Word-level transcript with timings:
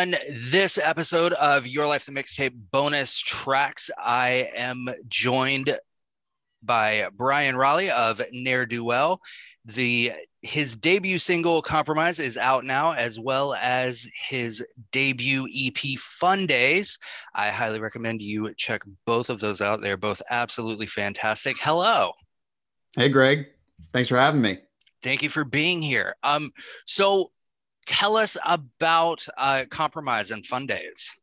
On 0.00 0.14
this 0.32 0.78
episode 0.78 1.34
of 1.34 1.66
Your 1.66 1.86
Life 1.86 2.06
the 2.06 2.12
Mixtape 2.12 2.54
bonus 2.72 3.20
tracks, 3.20 3.90
I 3.98 4.48
am 4.56 4.88
joined 5.08 5.76
by 6.62 7.06
Bryan 7.18 7.54
Rolli 7.54 7.90
of 7.90 8.22
Ne'er 8.32 8.64
Do 8.64 8.82
Well. 8.82 9.20
The 9.66 10.12
his 10.40 10.74
debut 10.74 11.18
single 11.18 11.60
"Compromise" 11.60 12.18
is 12.18 12.38
out 12.38 12.64
now, 12.64 12.92
as 12.92 13.20
well 13.20 13.52
as 13.60 14.08
his 14.18 14.66
debut 14.90 15.46
EP 15.54 15.98
"Fun 15.98 16.46
Days." 16.46 16.98
I 17.34 17.50
highly 17.50 17.78
recommend 17.78 18.22
you 18.22 18.54
check 18.54 18.80
both 19.04 19.28
of 19.28 19.40
those 19.40 19.60
out. 19.60 19.82
They're 19.82 19.98
both 19.98 20.22
absolutely 20.30 20.86
fantastic. 20.86 21.58
Hello, 21.60 22.12
Hey, 22.96 23.10
Greg. 23.10 23.48
Thanks 23.92 24.08
for 24.08 24.16
having 24.16 24.40
me. 24.40 24.60
thank 25.02 25.22
you 25.22 25.28
for 25.28 25.44
being 25.44 25.82
here. 25.82 26.14
Um, 26.22 26.52
so 26.86 27.32
tell 27.86 28.16
us 28.16 28.36
about 28.44 29.26
uh, 29.36 29.64
"Compromise" 29.70 30.30
and 30.30 30.44
"Fun 30.44 30.66
Days." 30.66 31.16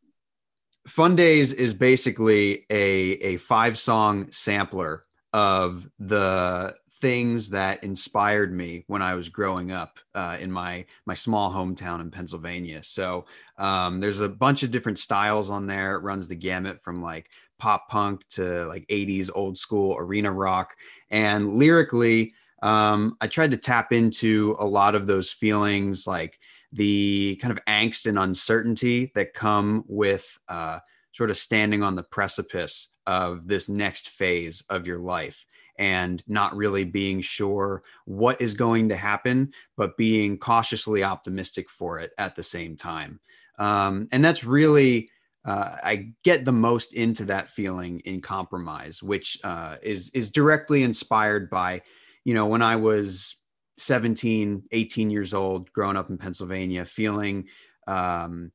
Fun 0.88 1.16
Days 1.16 1.54
is 1.54 1.74
basically 1.74 2.66
a, 2.70 3.12
a 3.22 3.38
five 3.38 3.78
song 3.78 4.32
sampler 4.32 5.04
of 5.34 5.90
the 6.00 6.74
things 7.00 7.50
that 7.52 7.84
inspired 7.84 8.54
me 8.54 8.84
when 8.88 9.02
I 9.02 9.14
was 9.14 9.30
growing 9.30 9.72
up 9.72 10.00
uh, 10.16 10.38
in 10.40 10.52
my 10.52 10.86
my 11.06 11.14
small 11.14 11.52
hometown 11.52 12.02
in 12.02 12.10
Pennsylvania. 12.10 12.84
So 12.84 13.26
um, 13.58 14.00
there's 14.00 14.22
a 14.22 14.30
bunch 14.30 14.64
of 14.64 14.72
different 14.72 15.00
styles 15.00 15.50
on 15.50 15.68
there. 15.68 15.96
It 15.96 16.04
runs 16.04 16.28
the 16.28 16.36
gamut 16.36 16.82
from 16.82 17.02
like 17.02 17.30
pop 17.60 17.90
punk 17.90 18.28
to 18.30 18.66
like 18.66 18.86
80s 18.88 19.30
old 19.34 19.58
school 19.58 19.98
arena 19.98 20.32
rock. 20.32 20.76
And 21.10 21.52
lyrically, 21.54 22.34
um, 22.62 23.16
I 23.22 23.28
tried 23.28 23.52
to 23.52 23.58
tap 23.58 23.92
into 23.92 24.56
a 24.60 24.66
lot 24.66 24.96
of 24.96 25.08
those 25.08 25.32
feelings, 25.32 26.08
like 26.08 26.40
the 26.72 27.38
kind 27.42 27.52
of 27.52 27.64
angst 27.66 28.06
and 28.06 28.20
uncertainty 28.20 29.12
that 29.16 29.34
come 29.34 29.84
with 29.88 30.38
uh, 30.48 30.80
sort 31.12 31.30
of 31.30 31.38
standing 31.38 31.84
on 31.84 31.96
the 31.96 32.04
precipice 32.04 32.94
of 33.06 33.48
this 33.48 33.70
next 33.70 34.10
phase 34.10 34.64
of 34.70 34.86
your 34.86 35.00
life 35.00 35.46
and 35.80 36.24
not 36.28 36.56
really 36.56 36.84
being 36.84 37.22
sure 37.22 37.84
what 38.06 38.42
is 38.42 38.54
going 38.54 38.90
to 38.90 38.96
happen, 38.96 39.52
but 39.76 39.98
being 39.98 40.38
cautiously 40.38 41.04
optimistic 41.04 41.70
for 41.70 42.00
it 42.00 42.12
at 42.18 42.36
the 42.36 42.44
same 42.44 42.76
time. 42.76 43.20
Um, 43.60 44.08
and 44.12 44.24
that's 44.24 44.44
really, 44.44 45.10
uh, 45.46 45.76
I 45.84 46.10
get 46.24 46.46
the 46.46 46.52
most 46.52 46.94
into 46.94 47.26
that 47.26 47.50
feeling 47.50 48.00
in 48.02 48.22
compromise, 48.22 49.02
which 49.02 49.38
uh, 49.44 49.78
is 49.82 50.10
is 50.10 50.30
directly 50.32 50.84
inspired 50.84 51.50
by, 51.50 51.82
you 52.28 52.34
know, 52.34 52.48
when 52.48 52.62
I 52.62 52.76
was 52.76 53.38
17, 53.78 54.64
18 54.70 55.10
years 55.10 55.34
old, 55.34 55.72
growing 55.72 55.96
up 55.96 56.10
in 56.10 56.18
Pennsylvania, 56.18 56.84
feeling 56.84 57.46
um, 57.88 58.52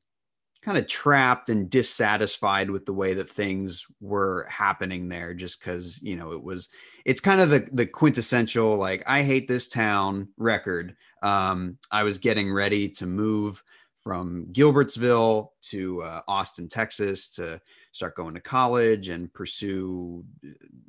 kind 0.61 0.77
of 0.77 0.85
trapped 0.85 1.49
and 1.49 1.71
dissatisfied 1.71 2.69
with 2.69 2.85
the 2.85 2.93
way 2.93 3.15
that 3.15 3.31
things 3.31 3.87
were 3.99 4.45
happening 4.47 5.09
there 5.09 5.33
just 5.33 5.59
because 5.59 5.99
you 6.03 6.15
know 6.15 6.33
it 6.33 6.43
was 6.43 6.69
it's 7.03 7.19
kind 7.19 7.41
of 7.41 7.49
the 7.49 7.67
the 7.73 7.85
quintessential 7.85 8.77
like 8.77 9.03
i 9.07 9.21
hate 9.23 9.47
this 9.47 9.67
town 9.67 10.29
record. 10.37 10.95
Um 11.21 11.77
i 11.91 12.03
was 12.03 12.17
getting 12.17 12.53
ready 12.53 12.87
to 12.89 13.05
move 13.05 13.61
from 14.03 14.45
gilbertsville 14.53 15.49
to 15.63 16.01
uh, 16.03 16.21
austin 16.29 16.69
texas 16.69 17.29
to 17.31 17.59
start 17.93 18.15
going 18.15 18.33
to 18.33 18.41
college 18.41 19.09
and 19.09 19.33
pursue 19.33 20.25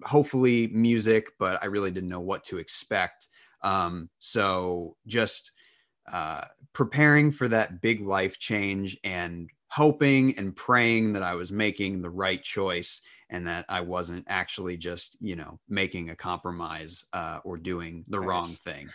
hopefully 0.04 0.66
music 0.68 1.28
but 1.38 1.62
i 1.62 1.66
really 1.66 1.90
didn't 1.90 2.10
know 2.10 2.20
what 2.20 2.42
to 2.44 2.58
expect 2.58 3.28
um 3.62 4.10
so 4.18 4.96
just 5.06 5.52
uh, 6.12 6.44
preparing 6.72 7.32
for 7.32 7.48
that 7.48 7.80
big 7.80 8.00
life 8.00 8.38
change 8.38 8.98
and 9.04 9.48
hoping 9.68 10.36
and 10.38 10.54
praying 10.54 11.12
that 11.12 11.22
I 11.22 11.34
was 11.34 11.50
making 11.50 12.02
the 12.02 12.10
right 12.10 12.42
choice 12.42 13.02
and 13.30 13.46
that 13.46 13.64
I 13.68 13.80
wasn't 13.80 14.26
actually 14.28 14.76
just, 14.76 15.16
you 15.20 15.34
know, 15.34 15.58
making 15.68 16.10
a 16.10 16.16
compromise 16.16 17.04
uh, 17.12 17.40
or 17.44 17.56
doing 17.56 18.04
the 18.08 18.18
Nice. 18.18 18.26
wrong 18.28 18.44
thing. 18.44 18.88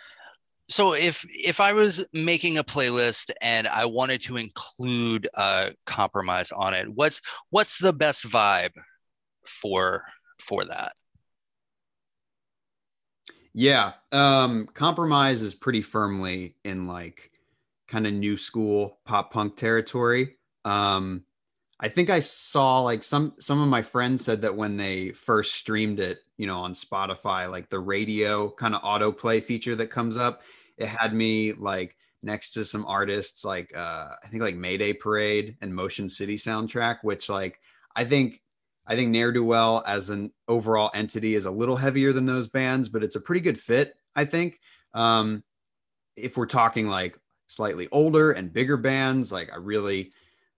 So 0.70 0.94
if 0.94 1.26
if 1.30 1.60
I 1.60 1.72
was 1.72 2.06
making 2.12 2.56
a 2.56 2.64
playlist 2.64 3.32
and 3.42 3.66
I 3.66 3.86
wanted 3.86 4.20
to 4.22 4.36
include 4.36 5.28
uh, 5.34 5.70
"Compromise" 5.84 6.52
on 6.52 6.74
it, 6.74 6.88
what's 6.88 7.20
what's 7.50 7.78
the 7.78 7.92
best 7.92 8.24
vibe 8.24 8.70
for 9.44 10.04
for 10.38 10.64
that? 10.66 10.92
Yeah. 13.52 13.94
Um, 14.12 14.68
compromise 14.72 15.42
is 15.42 15.56
pretty 15.56 15.82
firmly 15.82 16.54
in 16.64 16.86
like 16.86 17.32
kind 17.88 18.06
of 18.06 18.12
new 18.12 18.36
school 18.36 19.00
pop 19.04 19.32
punk 19.32 19.56
territory. 19.56 20.36
Um, 20.64 21.24
I 21.80 21.88
think 21.88 22.10
I 22.10 22.20
saw 22.20 22.80
like 22.80 23.02
some 23.02 23.34
some 23.40 23.60
of 23.60 23.68
my 23.68 23.82
friends 23.82 24.24
said 24.24 24.42
that 24.42 24.54
when 24.54 24.76
they 24.76 25.10
first 25.10 25.54
streamed 25.54 25.98
it, 25.98 26.20
you 26.36 26.46
know, 26.46 26.58
on 26.58 26.74
Spotify, 26.74 27.50
like 27.50 27.68
the 27.70 27.80
radio 27.80 28.50
kind 28.50 28.74
of 28.74 28.82
autoplay 28.82 29.42
feature 29.42 29.74
that 29.74 29.88
comes 29.88 30.16
up, 30.16 30.42
it 30.80 30.88
had 30.88 31.14
me 31.14 31.52
like 31.52 31.96
next 32.22 32.50
to 32.50 32.64
some 32.64 32.84
artists 32.86 33.44
like 33.44 33.74
uh 33.76 34.08
I 34.22 34.26
think 34.26 34.42
like 34.42 34.56
Mayday 34.56 34.92
Parade 34.92 35.56
and 35.60 35.74
Motion 35.74 36.08
City 36.08 36.36
soundtrack, 36.36 36.98
which 37.02 37.28
like 37.28 37.60
I 37.94 38.04
think 38.04 38.42
I 38.86 38.96
think 38.96 39.10
Ne'er 39.10 39.30
Do 39.30 39.44
Well 39.44 39.84
as 39.86 40.10
an 40.10 40.32
overall 40.48 40.90
entity 40.94 41.36
is 41.36 41.46
a 41.46 41.50
little 41.50 41.76
heavier 41.76 42.12
than 42.12 42.26
those 42.26 42.48
bands, 42.48 42.88
but 42.88 43.04
it's 43.04 43.14
a 43.14 43.20
pretty 43.20 43.40
good 43.40 43.58
fit, 43.58 43.94
I 44.16 44.24
think. 44.24 44.58
Um, 44.94 45.44
if 46.16 46.36
we're 46.36 46.46
talking 46.46 46.88
like 46.88 47.16
slightly 47.46 47.88
older 47.92 48.32
and 48.32 48.52
bigger 48.52 48.76
bands, 48.76 49.30
like 49.30 49.52
I 49.52 49.56
really 49.56 50.12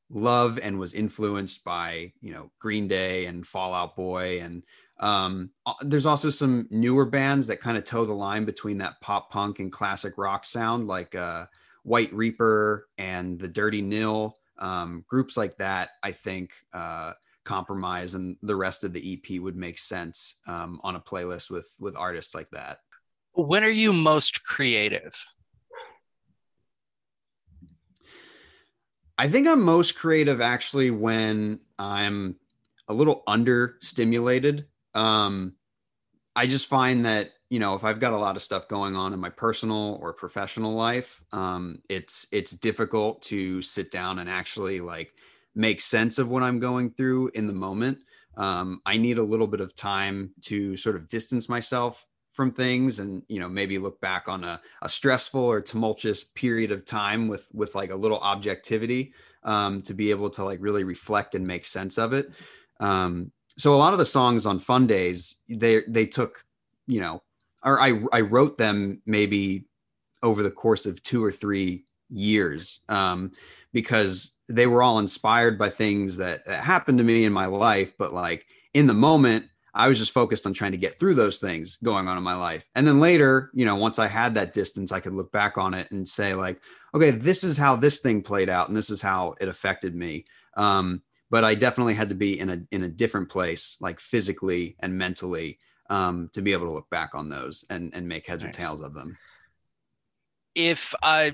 love 0.09 0.59
and 0.63 0.79
was 0.79 0.95
influenced 0.95 1.65
by, 1.65 2.13
you 2.21 2.33
know, 2.33 2.51
Green 2.59 2.89
Day 2.89 3.27
and 3.27 3.47
Fall 3.47 3.75
Out 3.75 3.97
Boy. 3.97 4.41
And 4.41 4.63
um, 5.03 5.51
uh, 5.67 5.75
there's 5.83 6.07
also 6.07 6.31
some 6.31 6.69
newer 6.71 7.05
bands 7.05 7.49
that 7.49 7.61
kind 7.61 7.77
of 7.77 7.85
toe 7.85 8.05
the 8.05 8.15
line 8.15 8.45
between 8.45 8.79
that 8.79 9.01
pop 9.01 9.31
punk 9.31 9.59
and 9.59 9.71
classic 9.71 10.15
rock 10.17 10.47
sound, 10.47 10.87
like 10.87 11.15
uh, 11.15 11.47
White 11.83 12.13
Reaper 12.15 12.89
and 12.97 13.39
the 13.39 13.49
Dirty 13.49 13.83
Nil. 13.83 14.37
Um, 14.59 15.05
groups 15.09 15.37
like 15.37 15.57
that, 15.59 15.91
I 16.05 16.13
think, 16.13 16.53
uh, 16.73 17.13
compromise 17.45 18.15
and 18.15 18.37
the 18.43 18.55
rest 18.55 18.85
of 18.85 18.93
the 18.93 19.13
ep 19.13 19.41
would 19.41 19.57
make 19.57 19.79
sense 19.79 20.37
um, 20.47 20.81
on 20.85 20.97
a 20.97 21.01
playlist 21.01 21.51
with 21.51 21.69
with 21.81 21.97
artists 21.97 22.35
like 22.35 22.49
that 22.51 22.79
When 23.33 23.65
are 23.65 23.69
you 23.69 23.93
most 23.93 24.45
creative? 24.45 25.13
i 29.19 29.27
think 29.29 29.49
i'm 29.49 29.63
most 29.63 29.97
creative 29.97 30.41
actually 30.41 30.91
when 30.91 31.59
i'm 31.79 32.37
a 32.89 32.95
little 32.95 33.23
understimulated 33.27 34.67
um 34.95 35.55
I 36.35 36.47
just 36.47 36.67
find 36.67 37.05
that 37.05 37.31
you 37.51 37.59
know 37.59 37.75
if 37.75 37.85
I've 37.85 38.01
got 38.01 38.13
a 38.13 38.19
lot 38.19 38.37
of 38.37 38.43
stuff 38.43 38.69
going 38.69 38.97
on 38.97 39.13
in 39.13 39.21
my 39.21 39.31
personal 39.31 39.99
or 40.01 40.13
professional 40.13 40.73
life, 40.73 41.23
um, 41.33 41.83
it's 41.89 42.27
it's 42.33 42.53
difficult 42.53 43.23
to 43.23 43.61
sit 43.63 43.91
down 43.91 44.19
and 44.19 44.29
actually 44.29 44.81
like 44.81 45.15
make 45.55 45.81
sense 45.81 46.19
of 46.19 46.29
what 46.29 46.43
I'm 46.43 46.59
going 46.59 46.91
through 46.91 47.31
in 47.35 47.47
the 47.47 47.53
moment. 47.53 47.99
Um, 48.37 48.81
I 48.87 48.97
need 48.97 49.19
a 49.19 49.23
little 49.23 49.47
bit 49.47 49.61
of 49.61 49.75
time 49.75 50.33
to 50.43 50.77
sort 50.79 50.97
of 50.97 51.09
distance 51.09 51.51
myself 51.51 52.07
from 52.33 52.51
things 52.51 52.99
and 52.99 53.23
you 53.29 53.39
know 53.39 53.49
maybe 53.49 53.79
look 53.79 54.01
back 54.01 54.27
on 54.27 54.43
a, 54.43 54.59
a 54.81 54.89
stressful 54.89 55.41
or 55.43 55.61
tumultuous 55.61 56.25
period 56.25 56.73
of 56.73 56.87
time 56.87 57.29
with 57.29 57.47
with 57.53 57.75
like 57.75 57.91
a 57.91 57.97
little 57.97 58.19
objectivity 58.21 59.13
um, 59.45 59.83
to 59.83 59.93
be 59.93 60.11
able 60.11 60.31
to 60.31 60.43
like 60.43 60.59
really 60.63 60.85
reflect 60.85 61.35
and 61.35 61.47
make 61.47 61.67
sense 61.67 61.99
of 61.99 62.15
it 62.15 62.31
um, 62.81 63.31
so 63.57 63.75
a 63.75 63.77
lot 63.77 63.93
of 63.93 63.99
the 63.99 64.07
songs 64.07 64.47
on 64.47 64.59
fun 64.59 64.87
days 64.87 65.41
they 65.49 65.83
they 65.89 66.07
took 66.07 66.45
you 66.87 67.01
know 67.01 67.23
or 67.65 67.81
i 67.81 68.01
i 68.13 68.21
wrote 68.21 68.57
them 68.57 69.01
maybe 69.07 69.65
over 70.23 70.43
the 70.43 70.51
course 70.51 70.87
of 70.87 71.03
two 71.03 71.25
or 71.25 71.33
three 71.33 71.85
years 72.11 72.81
um, 72.89 73.33
because 73.73 74.37
they 74.49 74.67
were 74.67 74.83
all 74.83 74.99
inspired 74.99 75.59
by 75.59 75.69
things 75.69 76.17
that, 76.19 76.45
that 76.45 76.63
happened 76.63 76.99
to 76.99 77.05
me 77.05 77.25
in 77.25 77.33
my 77.33 77.47
life 77.47 77.93
but 77.99 78.13
like 78.13 78.47
in 78.75 78.87
the 78.87 78.95
moment 78.95 79.45
I 79.75 79.89
was 79.89 79.99
just 79.99 80.13
focused 80.13 80.47
on 80.47 80.53
trying 80.53 80.73
to 80.73 80.79
get 80.79 80.99
through 80.99 81.15
those 81.15 81.39
things 81.39 81.77
going 81.83 82.07
on 82.07 82.19
in 82.19 82.23
my 82.23 82.35
life. 82.35 82.69
And 82.75 82.87
then 82.87 83.01
later, 83.01 83.51
you 83.55 83.65
know, 83.65 83.77
once 83.77 83.99
I 83.99 84.07
had 84.07 84.35
that 84.35 84.53
distance, 84.53 84.93
I 84.93 85.01
could 85.01 85.15
look 85.15 85.33
back 85.33 85.57
on 85.57 85.73
it 85.73 85.91
and 85.91 86.07
say, 86.07 86.35
like, 86.35 86.61
okay, 86.95 87.11
this 87.11 87.43
is 87.43 87.57
how 87.57 87.77
this 87.77 88.01
thing 88.01 88.23
played 88.23 88.51
out 88.51 88.69
and 88.69 88.77
this 88.77 88.91
is 88.91 89.01
how 89.01 89.35
it 89.41 89.49
affected 89.49 89.95
me. 89.95 90.27
Um, 90.57 91.03
but 91.33 91.45
I 91.45 91.55
definitely 91.55 91.95
had 91.95 92.11
to 92.11 92.15
be 92.15 92.39
in 92.39 92.51
a 92.51 92.59
in 92.71 92.85
a 92.85 92.89
different 92.89 93.31
place, 93.31 93.79
like 93.81 93.99
physically 94.01 94.77
and 94.81 94.99
mentally, 94.99 95.59
um, 95.89 96.29
to 96.35 96.43
be 96.43 96.53
able 96.53 96.67
to 96.67 96.73
look 96.75 96.91
back 96.91 97.15
on 97.15 97.31
those 97.31 97.65
and 97.71 97.93
and 97.95 98.07
make 98.07 98.29
heads 98.29 98.45
nice. 98.45 98.55
or 98.55 98.59
tails 98.61 98.83
of 98.83 98.93
them. 98.93 99.17
If 100.55 100.95
uh 101.03 101.31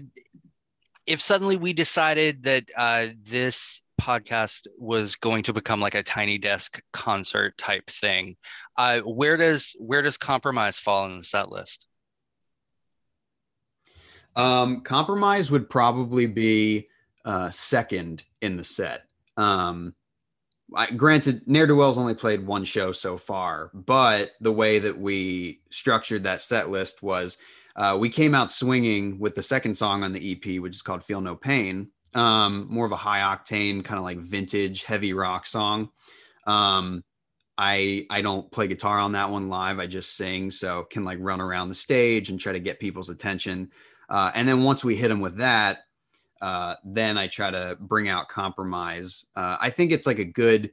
if 1.07 1.21
suddenly 1.21 1.57
we 1.57 1.73
decided 1.73 2.45
that 2.45 2.71
uh, 2.77 3.07
this 3.25 3.81
podcast 4.01 4.69
was 4.79 5.17
going 5.17 5.43
to 5.43 5.53
become 5.53 5.81
like 5.81 5.97
a 5.97 6.03
tiny 6.03 6.39
desk 6.39 6.81
concert 6.93 7.59
type 7.59 7.87
thing 7.89 8.37
uh, 8.77 9.01
where 9.01 9.37
does 9.37 9.75
where 9.81 10.03
does 10.03 10.17
compromise 10.17 10.79
fall 10.79 11.07
in 11.07 11.17
the 11.17 11.25
set 11.25 11.51
list 11.51 11.89
um, 14.37 14.83
compromise 14.83 15.51
would 15.51 15.69
probably 15.69 16.27
be 16.27 16.87
uh, 17.25 17.51
second 17.51 18.23
in 18.41 18.57
the 18.57 18.63
set 18.63 19.08
um, 19.39 19.95
I, 20.77 20.91
granted 20.91 21.43
ne'er-do-wells 21.47 21.97
only 21.97 22.15
played 22.15 22.47
one 22.47 22.65
show 22.65 22.93
so 22.93 23.17
far 23.17 23.71
but 23.73 24.33
the 24.41 24.53
way 24.53 24.79
that 24.79 24.99
we 24.99 25.63
structured 25.71 26.25
that 26.25 26.43
set 26.43 26.69
list 26.69 27.03
was 27.03 27.39
uh, 27.77 27.97
we 27.99 28.11
came 28.11 28.35
out 28.35 28.53
swinging 28.53 29.19
with 29.19 29.35
the 29.35 29.43
second 29.43 29.75
song 29.75 30.05
on 30.05 30.13
the 30.13 30.33
ep 30.33 30.61
which 30.61 30.75
is 30.75 30.83
called 30.83 31.03
feel 31.03 31.23
no 31.23 31.35
pain 31.35 31.89
um, 32.15 32.67
more 32.71 32.87
of 32.87 32.93
a 32.93 32.97
high 32.97 33.21
octane 33.21 33.85
kind 33.85 33.99
of 33.99 34.05
like 34.05 34.19
vintage 34.19 34.85
heavy 34.85 35.13
rock 35.13 35.47
song. 35.47 35.91
Um, 36.47 37.05
I 37.57 38.07
I 38.11 38.23
don't 38.23 38.51
play 38.51 38.69
guitar 38.69 38.99
on 38.99 39.13
that 39.13 39.31
one 39.31 39.49
live. 39.49 39.79
I 39.79 39.87
just 39.87 40.17
sing, 40.17 40.51
so 40.51 40.85
can 40.85 41.05
like 41.05 41.19
run 41.21 41.41
around 41.41 41.69
the 41.69 41.75
stage 41.75 42.31
and 42.31 42.39
try 42.39 42.53
to 42.53 42.61
get 42.61 42.81
people's 42.81 43.11
attention. 43.11 43.71
Uh, 44.09 44.31
and 44.35 44.49
then 44.49 44.63
once 44.63 44.85
we 44.85 44.97
hit 44.97 45.09
them 45.09 45.21
with 45.21 45.37
that, 45.39 45.81
uh, 46.41 46.75
then 46.85 47.19
I 47.19 47.27
try 47.27 47.51
to 47.51 47.77
bring 47.81 48.09
out 48.09 48.29
compromise. 48.29 49.27
Uh, 49.37 49.57
I 49.61 49.71
think 49.71 49.93
it's 49.93 50.07
like 50.07 50.19
a 50.19 50.25
good 50.25 50.71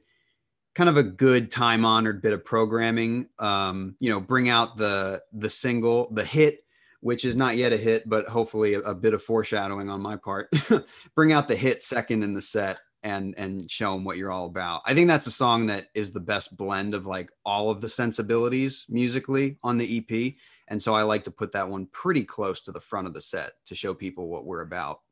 kind 0.74 0.90
of 0.90 0.96
a 0.98 1.02
good 1.02 1.50
time 1.50 1.84
honored 1.84 2.20
bit 2.20 2.32
of 2.32 2.44
programming. 2.44 3.28
Um, 3.38 3.96
you 3.98 4.10
know, 4.10 4.20
bring 4.20 4.48
out 4.48 4.76
the 4.76 5.22
the 5.32 5.50
single, 5.50 6.12
the 6.12 6.24
hit 6.24 6.60
which 7.00 7.24
is 7.24 7.36
not 7.36 7.56
yet 7.56 7.72
a 7.72 7.76
hit, 7.76 8.08
but 8.08 8.26
hopefully 8.26 8.74
a, 8.74 8.80
a 8.80 8.94
bit 8.94 9.14
of 9.14 9.22
foreshadowing 9.22 9.88
on 9.88 10.00
my 10.00 10.16
part. 10.16 10.48
Bring 11.14 11.30
out 11.30 11.46
the 11.46 11.54
hit 11.54 11.82
second 11.82 12.24
in 12.24 12.34
the 12.34 12.42
set 12.42 12.78
and 13.04 13.32
and 13.38 13.70
show 13.70 13.92
them 13.92 14.02
what 14.02 14.16
you're 14.16 14.32
all 14.32 14.46
about. 14.46 14.82
I 14.86 14.92
think 14.94 15.06
that's 15.06 15.28
a 15.28 15.30
song 15.30 15.66
that 15.66 15.86
is 15.94 16.10
the 16.10 16.18
best 16.18 16.56
blend 16.56 16.94
of 16.94 17.06
like 17.06 17.30
all 17.44 17.70
of 17.70 17.80
the 17.80 17.88
sensibilities 17.88 18.86
musically 18.88 19.56
on 19.62 19.78
the 19.78 19.98
EP. 19.98 20.34
And 20.68 20.82
so 20.82 20.94
I 20.94 21.02
like 21.02 21.22
to 21.24 21.30
put 21.30 21.52
that 21.52 21.68
one 21.68 21.86
pretty 21.92 22.24
close 22.24 22.60
to 22.62 22.72
the 22.72 22.80
front 22.80 23.06
of 23.06 23.14
the 23.14 23.20
set 23.20 23.52
to 23.66 23.76
show 23.76 23.94
people 23.94 24.28
what 24.28 24.44
we're 24.44 24.62
about. 24.62 25.02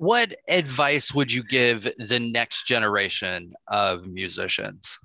What 0.00 0.34
advice 0.48 1.12
would 1.12 1.30
you 1.30 1.42
give 1.42 1.82
the 1.98 2.18
next 2.18 2.66
generation 2.66 3.50
of 3.68 4.06
musicians? 4.06 4.98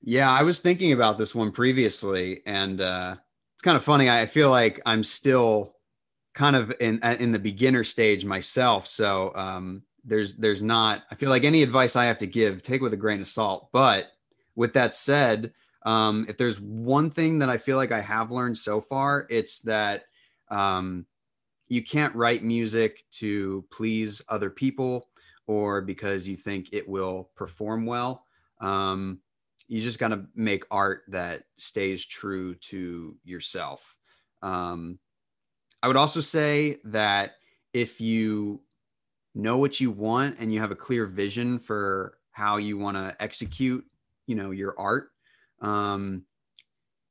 Yeah, 0.00 0.30
I 0.30 0.44
was 0.44 0.60
thinking 0.60 0.92
about 0.92 1.18
this 1.18 1.34
one 1.34 1.50
previously, 1.50 2.42
and 2.46 2.80
uh, 2.80 3.16
it's 3.56 3.64
kind 3.64 3.76
of 3.76 3.82
funny. 3.82 4.08
I 4.08 4.26
feel 4.26 4.48
like 4.48 4.80
I'm 4.86 5.02
still 5.02 5.74
kind 6.34 6.54
of 6.54 6.72
in 6.78 7.00
uh, 7.02 7.16
in 7.18 7.32
the 7.32 7.40
beginner 7.40 7.82
stage 7.82 8.24
myself, 8.24 8.86
so 8.86 9.32
um, 9.34 9.82
there's 10.04 10.36
there's 10.36 10.62
not. 10.62 11.02
I 11.10 11.16
feel 11.16 11.30
like 11.30 11.42
any 11.42 11.64
advice 11.64 11.96
I 11.96 12.04
have 12.04 12.18
to 12.18 12.28
give, 12.28 12.62
take 12.62 12.80
with 12.80 12.92
a 12.92 12.96
grain 12.96 13.20
of 13.20 13.26
salt. 13.26 13.70
But 13.72 14.12
with 14.54 14.72
that 14.74 14.94
said, 14.94 15.52
um, 15.84 16.26
if 16.28 16.36
there's 16.36 16.60
one 16.60 17.10
thing 17.10 17.40
that 17.40 17.48
I 17.48 17.58
feel 17.58 17.76
like 17.76 17.90
I 17.90 18.00
have 18.00 18.30
learned 18.30 18.56
so 18.56 18.80
far, 18.80 19.26
it's 19.30 19.58
that 19.62 20.04
um, 20.50 21.06
you 21.68 21.82
can't 21.82 22.14
write 22.14 22.42
music 22.42 23.04
to 23.12 23.64
please 23.70 24.22
other 24.28 24.50
people 24.50 25.08
or 25.46 25.80
because 25.80 26.28
you 26.28 26.36
think 26.36 26.68
it 26.72 26.88
will 26.88 27.30
perform 27.34 27.86
well. 27.86 28.24
Um, 28.60 29.20
you 29.68 29.80
just 29.82 29.98
got 29.98 30.08
to 30.08 30.24
make 30.34 30.64
art 30.70 31.02
that 31.08 31.44
stays 31.56 32.04
true 32.04 32.54
to 32.54 33.16
yourself. 33.24 33.96
Um, 34.42 34.98
I 35.82 35.88
would 35.88 35.96
also 35.96 36.20
say 36.20 36.78
that 36.84 37.34
if 37.72 38.00
you 38.00 38.62
know 39.34 39.58
what 39.58 39.80
you 39.80 39.90
want 39.90 40.36
and 40.38 40.52
you 40.52 40.60
have 40.60 40.70
a 40.70 40.76
clear 40.76 41.06
vision 41.06 41.58
for 41.58 42.18
how 42.32 42.56
you 42.56 42.78
want 42.78 42.96
to 42.96 43.14
execute, 43.20 43.84
you 44.26 44.34
know, 44.34 44.50
your 44.50 44.74
art, 44.78 45.10
um, 45.60 46.24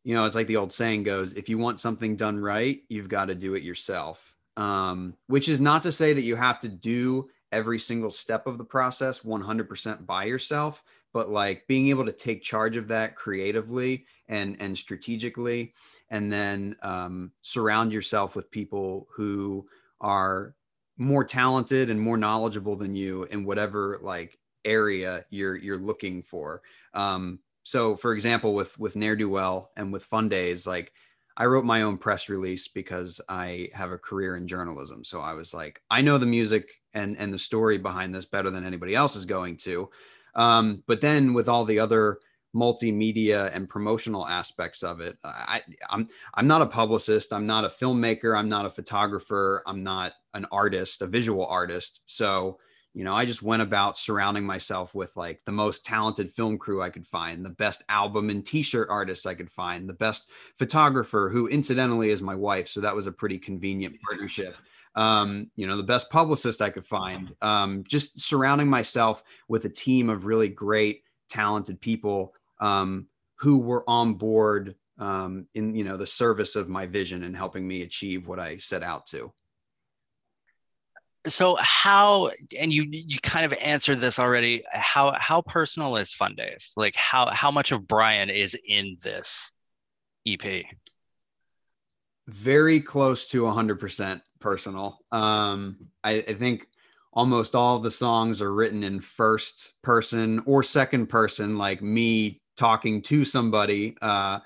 you 0.08 0.14
know, 0.14 0.24
it's 0.24 0.36
like 0.36 0.48
the 0.48 0.56
old 0.56 0.72
saying 0.72 1.04
goes: 1.04 1.34
if 1.34 1.50
you 1.50 1.58
want 1.58 1.82
something 1.82 2.16
done 2.16 2.40
right, 2.40 2.82
you've 2.88 3.10
got 3.10 3.26
to 3.26 3.36
do 3.36 3.56
it 3.56 3.64
yourself. 3.64 4.34
Um, 4.56 5.16
which 5.28 5.50
is 5.50 5.60
not 5.60 5.84
to 5.84 5.92
say 5.92 6.14
that 6.14 6.22
you 6.22 6.38
have 6.38 6.62
to 6.62 6.70
do 6.70 7.30
every 7.52 7.78
single 7.78 8.10
step 8.10 8.48
of 8.48 8.58
the 8.58 8.64
process 8.64 9.20
100% 9.20 10.06
by 10.06 10.24
yourself 10.24 10.84
but 11.14 11.30
like 11.30 11.66
being 11.68 11.88
able 11.90 12.06
to 12.06 12.12
take 12.12 12.42
charge 12.42 12.76
of 12.76 12.88
that 12.88 13.16
creatively 13.16 14.06
and 14.28 14.58
and 14.60 14.78
strategically 14.78 15.74
and 16.10 16.32
then 16.32 16.76
um, 16.82 17.32
surround 17.42 17.94
yourself 17.94 18.36
with 18.36 18.52
people 18.52 19.08
who 19.16 19.66
are 20.02 20.56
more 20.98 21.24
talented 21.24 21.90
and 21.90 22.00
more 22.00 22.18
knowledgeable 22.18 22.76
than 22.76 22.94
you 22.94 23.24
in 23.26 23.46
whatever 23.46 24.00
like 24.02 24.38
area 24.66 25.24
you're 25.30 25.56
you're 25.56 25.78
looking 25.78 26.22
for 26.22 26.62
um, 26.94 27.40
so 27.68 27.98
for 27.98 28.14
example 28.14 28.54
with 28.54 28.80
with 28.80 28.96
ne'er 28.96 29.16
do 29.16 29.28
well 29.28 29.72
and 29.76 29.92
with 29.92 30.06
fun 30.06 30.30
days 30.30 30.66
like 30.66 30.94
i 31.36 31.46
wrote 31.46 31.66
my 31.66 31.82
own 31.82 31.98
press 31.98 32.30
release 32.30 32.70
because 32.70 33.20
i 33.28 33.68
have 33.74 33.92
a 33.92 33.98
career 33.98 34.38
in 34.38 34.48
journalism 34.48 35.04
so 35.04 35.20
i 35.20 35.34
was 35.34 35.54
like 35.54 35.82
i 35.92 36.00
know 36.02 36.18
the 36.18 36.26
music 36.26 36.70
and 36.94 37.18
and 37.18 37.34
the 37.34 37.38
story 37.38 37.78
behind 37.78 38.16
this 38.16 38.26
better 38.26 38.50
than 38.50 38.66
anybody 38.66 38.96
else 38.96 39.18
is 39.18 39.26
going 39.26 39.58
to 39.58 39.90
um, 40.36 40.84
but 40.88 41.02
then 41.02 41.34
with 41.34 41.50
all 41.50 41.66
the 41.66 41.80
other 41.80 42.20
multimedia 42.56 43.54
and 43.56 43.68
promotional 43.68 44.28
aspects 44.28 44.84
of 44.84 45.02
it, 45.02 45.18
I, 45.24 45.62
I'm 45.90 46.08
I'm 46.36 46.48
not 46.48 46.62
a 46.62 46.68
publicist. 46.68 47.34
I'm 47.34 47.48
not 47.48 47.66
a 47.66 47.70
filmmaker. 47.70 48.38
I'm 48.38 48.48
not 48.48 48.66
a 48.66 48.70
photographer. 48.70 49.64
I'm 49.66 49.84
not 49.84 50.14
an 50.36 50.46
artist, 50.52 51.02
a 51.02 51.08
visual 51.08 51.46
artist. 51.48 52.04
So 52.06 52.60
you 52.98 53.04
know, 53.04 53.14
I 53.14 53.26
just 53.26 53.44
went 53.44 53.62
about 53.62 53.98
surrounding 53.98 54.44
myself 54.44 54.96
with 54.96 55.16
like 55.16 55.46
the 55.46 55.52
most 55.52 55.86
talented 55.86 56.32
film 56.32 56.58
crew 56.58 56.82
I 56.82 56.90
could 56.90 57.06
find, 57.06 57.46
the 57.46 57.52
best 57.52 57.84
album 57.90 58.30
and 58.30 58.46
t-shirt 58.46 58.88
artists 58.90 59.26
I 59.26 59.36
could 59.36 59.52
find, 59.52 59.88
the 59.88 59.94
best 59.94 60.32
photographer 60.58 61.30
who 61.32 61.48
incidentally 61.48 62.10
is 62.10 62.22
my 62.22 62.36
wife. 62.36 62.68
So 62.68 62.82
that 62.82 62.96
was 62.96 63.06
a 63.06 63.12
pretty 63.12 63.38
convenient 63.38 63.98
partnership 64.02 64.56
um, 64.98 65.52
you 65.56 65.68
know, 65.68 65.78
the 65.78 65.84
best 65.84 66.10
publicist 66.10 66.60
I 66.60 66.72
could 66.72 66.86
find. 66.86 67.34
Um, 67.42 67.84
just 67.88 68.20
surrounding 68.20 68.68
myself 68.68 69.24
with 69.48 69.64
a 69.66 69.70
team 69.70 70.10
of 70.10 70.26
really 70.26 70.50
great, 70.50 71.04
talented 71.30 71.80
people 71.80 72.34
um, 72.60 73.06
who 73.36 73.60
were 73.60 73.84
on 73.88 74.16
board 74.16 74.74
um, 74.98 75.46
in 75.54 75.76
you 75.76 75.84
know 75.84 75.98
the 75.98 76.08
service 76.08 76.56
of 76.56 76.68
my 76.68 76.88
vision 76.88 77.24
and 77.24 77.38
helping 77.38 77.68
me 77.68 77.84
achieve 77.84 78.28
what 78.28 78.40
I 78.40 78.58
set 78.58 78.82
out 78.82 79.06
to. 79.08 79.32
So 81.28 81.58
how 81.60 82.32
and 82.58 82.72
you 82.72 82.86
you 82.90 83.20
kind 83.22 83.46
of 83.46 83.58
answered 83.60 84.00
this 84.00 84.20
already. 84.20 84.64
How 84.72 85.16
how 85.20 85.42
personal 85.42 85.96
is 85.98 86.14
Fun 86.14 86.36
Days? 86.36 86.74
Like 86.78 86.96
how 86.96 87.28
how 87.28 87.52
much 87.52 87.72
of 87.72 87.88
Bryan 87.88 88.30
is 88.30 88.58
in 88.68 88.98
this 89.02 89.54
EP? 90.28 90.66
Very 92.28 92.82
close 92.82 93.28
to 93.30 93.44
100% 93.44 94.22
personal. 94.42 95.00
Um, 95.14 95.78
I, 96.04 96.16
I 96.16 96.34
think 96.34 96.68
almost 97.14 97.56
all 97.56 97.80
the 97.80 97.90
songs 97.90 98.42
are 98.42 98.54
written 98.54 98.84
in 98.84 99.00
first 99.00 99.82
person 99.82 100.44
or 100.46 100.62
second 100.62 101.08
person, 101.08 101.58
like 101.58 101.82
me 101.82 102.42
talking 102.58 103.02
to 103.04 103.24
somebody, 103.24 103.96
uh, 104.02 104.40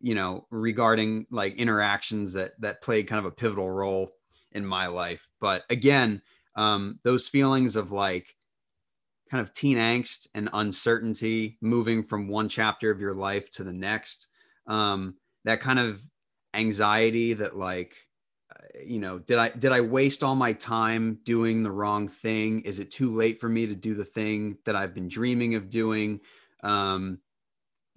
you 0.00 0.14
know, 0.14 0.46
regarding 0.50 1.26
like 1.30 1.56
interactions 1.56 2.34
that 2.34 2.52
that 2.60 2.82
played 2.82 3.08
kind 3.08 3.18
of 3.18 3.24
a 3.24 3.34
pivotal 3.34 3.70
role 3.70 4.12
in 4.54 4.64
my 4.64 4.86
life. 4.86 5.28
But 5.40 5.64
again, 5.70 6.22
um, 6.56 6.98
those 7.02 7.28
feelings 7.28 7.76
of 7.76 7.92
like 7.92 8.34
kind 9.30 9.42
of 9.42 9.52
teen 9.52 9.76
angst 9.76 10.28
and 10.34 10.48
uncertainty, 10.52 11.58
moving 11.60 12.04
from 12.04 12.28
one 12.28 12.48
chapter 12.48 12.90
of 12.90 13.00
your 13.00 13.14
life 13.14 13.50
to 13.52 13.64
the 13.64 13.72
next, 13.72 14.28
um, 14.66 15.16
that 15.44 15.60
kind 15.60 15.78
of 15.78 16.02
anxiety 16.54 17.32
that 17.34 17.56
like 17.56 17.96
you 18.84 18.98
know 18.98 19.18
did 19.18 19.38
i 19.38 19.48
did 19.48 19.72
i 19.72 19.80
waste 19.80 20.22
all 20.22 20.34
my 20.34 20.52
time 20.52 21.18
doing 21.24 21.62
the 21.62 21.70
wrong 21.70 22.08
thing 22.08 22.60
is 22.62 22.78
it 22.78 22.90
too 22.90 23.10
late 23.10 23.40
for 23.40 23.48
me 23.48 23.66
to 23.66 23.74
do 23.74 23.94
the 23.94 24.04
thing 24.04 24.56
that 24.64 24.76
i've 24.76 24.94
been 24.94 25.08
dreaming 25.08 25.54
of 25.54 25.70
doing 25.70 26.20
um 26.62 27.18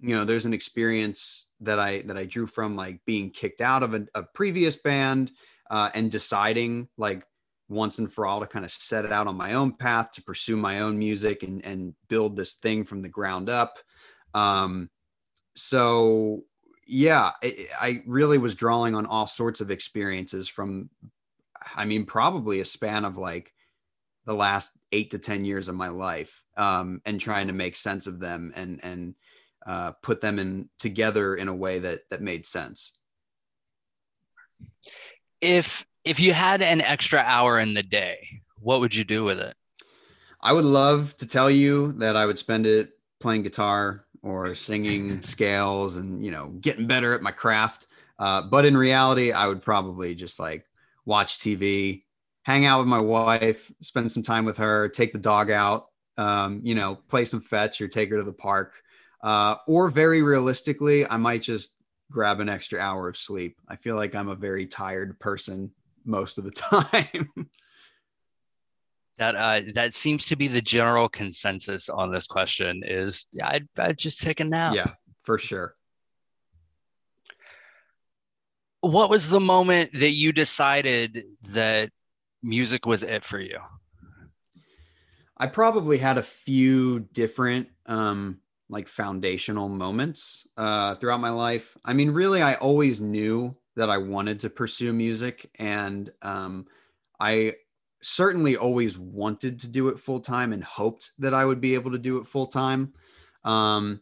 you 0.00 0.14
know 0.14 0.24
there's 0.24 0.46
an 0.46 0.52
experience 0.52 1.46
that 1.60 1.78
i 1.78 2.00
that 2.02 2.16
i 2.16 2.24
drew 2.24 2.46
from 2.46 2.76
like 2.76 3.00
being 3.04 3.30
kicked 3.30 3.60
out 3.60 3.82
of 3.82 3.94
a, 3.94 4.06
a 4.14 4.22
previous 4.22 4.76
band 4.76 5.32
uh, 5.70 5.90
and 5.94 6.10
deciding 6.10 6.88
like 6.96 7.26
once 7.68 7.98
and 7.98 8.12
for 8.12 8.26
all 8.26 8.40
to 8.40 8.46
kind 8.46 8.64
of 8.64 8.70
set 8.70 9.04
it 9.04 9.12
out 9.12 9.26
on 9.26 9.36
my 9.36 9.54
own 9.54 9.72
path 9.72 10.12
to 10.12 10.22
pursue 10.22 10.56
my 10.56 10.80
own 10.80 10.98
music 10.98 11.42
and 11.42 11.64
and 11.64 11.94
build 12.08 12.36
this 12.36 12.54
thing 12.54 12.84
from 12.84 13.02
the 13.02 13.08
ground 13.08 13.48
up. 13.50 13.78
Um 14.34 14.88
so 15.54 16.44
yeah, 16.86 17.32
it, 17.42 17.68
I 17.78 18.02
really 18.06 18.38
was 18.38 18.54
drawing 18.54 18.94
on 18.94 19.04
all 19.04 19.26
sorts 19.26 19.60
of 19.60 19.70
experiences 19.70 20.48
from, 20.48 20.88
I 21.76 21.84
mean, 21.84 22.06
probably 22.06 22.60
a 22.60 22.64
span 22.64 23.04
of 23.04 23.18
like 23.18 23.52
the 24.24 24.32
last 24.32 24.78
eight 24.90 25.10
to 25.10 25.18
10 25.18 25.44
years 25.44 25.68
of 25.68 25.74
my 25.74 25.88
life 25.88 26.42
um, 26.56 27.02
and 27.04 27.20
trying 27.20 27.48
to 27.48 27.52
make 27.52 27.76
sense 27.76 28.06
of 28.06 28.20
them 28.20 28.52
and, 28.56 28.80
and 28.82 29.14
uh, 29.68 29.92
put 30.02 30.20
them 30.20 30.38
in 30.38 30.68
together 30.78 31.36
in 31.36 31.46
a 31.46 31.54
way 31.54 31.78
that, 31.78 32.00
that 32.08 32.22
made 32.22 32.46
sense. 32.46 32.98
If, 35.40 35.86
if 36.04 36.18
you 36.18 36.32
had 36.32 36.62
an 36.62 36.80
extra 36.80 37.20
hour 37.20 37.60
in 37.60 37.74
the 37.74 37.82
day, 37.82 38.26
what 38.58 38.80
would 38.80 38.94
you 38.94 39.04
do 39.04 39.22
with 39.22 39.38
it? 39.38 39.54
I 40.40 40.52
would 40.52 40.64
love 40.64 41.16
to 41.18 41.28
tell 41.28 41.50
you 41.50 41.92
that 41.92 42.16
I 42.16 42.24
would 42.24 42.38
spend 42.38 42.66
it 42.66 42.92
playing 43.20 43.42
guitar 43.42 44.06
or 44.22 44.54
singing 44.54 45.22
scales 45.34 45.96
and 45.96 46.24
you 46.24 46.30
know 46.30 46.48
getting 46.60 46.86
better 46.86 47.14
at 47.14 47.22
my 47.22 47.30
craft 47.30 47.86
uh, 48.18 48.42
but 48.42 48.64
in 48.64 48.76
reality 48.76 49.32
i 49.32 49.46
would 49.46 49.62
probably 49.62 50.14
just 50.14 50.38
like 50.38 50.64
watch 51.04 51.38
tv 51.38 52.02
hang 52.42 52.66
out 52.66 52.78
with 52.78 52.88
my 52.88 53.00
wife 53.00 53.70
spend 53.80 54.10
some 54.10 54.22
time 54.22 54.44
with 54.44 54.56
her 54.56 54.88
take 54.88 55.12
the 55.12 55.18
dog 55.18 55.50
out 55.50 55.86
um, 56.16 56.60
you 56.64 56.74
know 56.74 56.96
play 57.08 57.24
some 57.24 57.40
fetch 57.40 57.80
or 57.80 57.88
take 57.88 58.10
her 58.10 58.16
to 58.16 58.24
the 58.24 58.32
park 58.32 58.74
uh, 59.22 59.56
or 59.66 59.88
very 59.88 60.22
realistically 60.22 61.08
i 61.08 61.16
might 61.16 61.42
just 61.42 61.74
grab 62.10 62.40
an 62.40 62.48
extra 62.48 62.78
hour 62.78 63.08
of 63.08 63.16
sleep 63.16 63.56
i 63.68 63.76
feel 63.76 63.96
like 63.96 64.14
i'm 64.14 64.28
a 64.28 64.34
very 64.34 64.66
tired 64.66 65.18
person 65.18 65.70
most 66.04 66.38
of 66.38 66.44
the 66.44 66.50
time 66.50 67.48
that 69.18 69.34
uh, 69.34 69.60
that 69.74 69.94
seems 69.94 70.24
to 70.26 70.36
be 70.36 70.48
the 70.48 70.62
general 70.62 71.08
consensus 71.08 71.88
on 71.88 72.12
this 72.12 72.26
question 72.26 72.82
is 72.86 73.26
yeah, 73.32 73.48
I'd, 73.48 73.68
I'd 73.78 73.98
just 73.98 74.22
take 74.22 74.40
a 74.40 74.44
nap. 74.44 74.74
Yeah, 74.74 74.92
for 75.24 75.38
sure. 75.38 75.74
What 78.80 79.10
was 79.10 79.28
the 79.28 79.40
moment 79.40 79.90
that 79.92 80.12
you 80.12 80.32
decided 80.32 81.24
that 81.48 81.90
music 82.44 82.86
was 82.86 83.02
it 83.02 83.24
for 83.24 83.40
you? 83.40 83.58
I 85.36 85.48
probably 85.48 85.98
had 85.98 86.16
a 86.16 86.22
few 86.22 87.00
different 87.00 87.68
um, 87.86 88.40
like 88.68 88.88
foundational 88.88 89.68
moments 89.68 90.46
uh, 90.56 90.94
throughout 90.96 91.20
my 91.20 91.30
life. 91.30 91.76
I 91.84 91.92
mean, 91.92 92.10
really, 92.10 92.42
I 92.42 92.54
always 92.54 93.00
knew 93.00 93.54
that 93.76 93.90
I 93.90 93.98
wanted 93.98 94.40
to 94.40 94.50
pursue 94.50 94.92
music, 94.92 95.50
and 95.58 96.10
um, 96.22 96.66
I 97.20 97.54
certainly 98.00 98.56
always 98.56 98.98
wanted 98.98 99.58
to 99.60 99.68
do 99.68 99.88
it 99.88 99.98
full 99.98 100.20
time 100.20 100.52
and 100.52 100.62
hoped 100.62 101.12
that 101.18 101.34
I 101.34 101.44
would 101.44 101.60
be 101.60 101.74
able 101.74 101.92
to 101.92 101.98
do 101.98 102.18
it 102.18 102.26
full 102.26 102.46
time. 102.46 102.92
Um, 103.44 104.00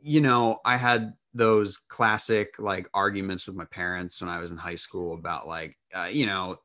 you 0.00 0.20
know, 0.20 0.60
I 0.64 0.76
had 0.76 1.14
those 1.32 1.78
classic 1.78 2.54
like 2.58 2.88
arguments 2.94 3.46
with 3.46 3.56
my 3.56 3.64
parents 3.64 4.20
when 4.20 4.30
I 4.30 4.38
was 4.38 4.52
in 4.52 4.58
high 4.58 4.74
school 4.76 5.14
about 5.14 5.48
like, 5.48 5.76
uh, 5.94 6.08
you 6.10 6.26
know, 6.26 6.58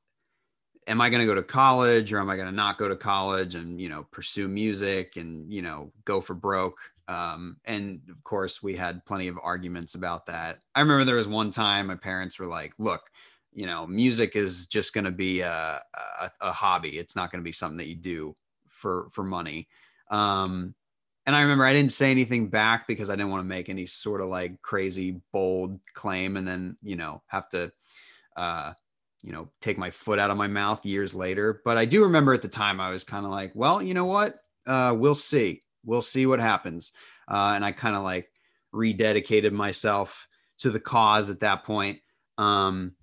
am 0.88 1.02
I 1.02 1.10
going 1.10 1.22
to 1.22 1.26
go 1.26 1.36
to 1.36 1.44
college 1.44 2.12
or 2.14 2.20
am 2.20 2.30
I 2.30 2.36
going 2.36 2.48
to 2.48 2.56
not 2.56 2.78
go 2.78 2.88
to 2.88 2.96
college 2.96 3.56
and, 3.56 3.80
you 3.80 3.90
know, 3.90 4.06
pursue 4.12 4.48
music 4.48 5.18
and, 5.18 5.52
you 5.52 5.62
know, 5.62 5.92
go 6.06 6.20
for 6.22 6.34
broke? 6.34 6.78
Um, 7.10 7.58
and 7.66 8.02
of 8.12 8.24
course, 8.24 8.62
we 8.62 8.76
had 8.76 9.04
plenty 9.04 9.28
of 9.28 9.40
arguments 9.42 9.96
about 9.96 10.28
that. 10.28 10.60
I 10.76 10.82
remember 10.82 11.04
there 11.04 11.16
was 11.16 11.28
one 11.28 11.50
time 11.50 11.88
my 11.88 11.96
parents 11.96 12.38
were 12.38 12.46
like, 12.46 12.74
look, 12.78 13.10
you 13.52 13.66
know, 13.66 13.88
music 13.88 14.36
is 14.36 14.68
just 14.68 14.94
going 14.94 15.06
to 15.06 15.12
be 15.12 15.42
a, 15.42 15.82
a, 16.22 16.32
a, 16.40 16.52
hobby. 16.52 17.00
It's 17.00 17.16
not 17.16 17.32
going 17.32 17.42
to 17.42 17.48
be 17.48 17.52
something 17.52 17.78
that 17.78 17.90
you 17.90 17.96
do 17.96 18.36
for, 18.68 19.10
for 19.12 19.24
money. 19.24 19.68
Um, 20.12 20.76
and 21.26 21.36
I 21.36 21.42
remember 21.42 21.66
I 21.66 21.74
didn't 21.74 21.94
say 21.94 22.12
anything 22.12 22.48
back 22.48 22.88
because 22.88 23.10
I 23.10 23.16
didn't 23.16 23.32
want 23.32 23.42
to 23.42 23.48
make 23.48 23.70
any 23.70 23.88
sort 23.88 24.22
of 24.22 24.28
like 24.28 24.62
crazy 24.62 25.20
bold 25.34 25.80
claim 25.94 26.38
and 26.38 26.48
then, 26.48 26.78
you 26.84 26.96
know, 26.96 27.24
have 27.26 27.50
to, 27.50 27.72
uh, 28.38 28.74
you 29.24 29.32
know, 29.32 29.50
take 29.62 29.80
my 29.80 29.90
foot 29.90 30.20
out 30.20 30.30
of 30.30 30.38
my 30.38 30.48
mouth 30.48 30.86
years 30.86 31.16
later. 31.16 31.62
But 31.66 31.78
I 31.78 31.86
do 31.86 32.04
remember 32.04 32.36
at 32.36 32.44
the 32.44 32.48
time 32.48 32.80
I 32.80 32.92
was 32.92 33.04
kind 33.04 33.26
of 33.26 33.32
like, 33.32 33.52
well, 33.56 33.82
you 33.82 33.96
know 33.96 34.06
what? 34.06 34.40
Uh, 34.68 34.96
we'll 34.96 35.16
see. 35.16 35.62
We'll 35.86 36.02
see 36.02 36.26
what 36.26 36.40
happens. 36.40 36.94
Uh, 37.28 37.54
and 37.56 37.64
I 37.64 37.72
kind 37.72 37.96
of 37.96 38.04
like 38.04 38.30
rededicated 38.74 39.52
myself 39.52 40.28
to 40.60 40.70
the 40.70 40.80
cause 40.80 41.30
at 41.30 41.40
that 41.42 41.64
point. 41.64 42.00
Um, 42.38 42.94